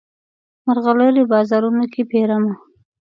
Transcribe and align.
مرغلرې 0.65 1.23
بازارونو 1.31 1.83
کې 1.93 2.01
پیرمه 2.11 2.53